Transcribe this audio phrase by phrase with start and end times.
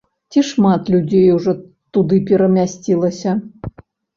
[0.35, 1.53] Ці шмат людзей ужо
[1.99, 3.39] туды перамясцілася?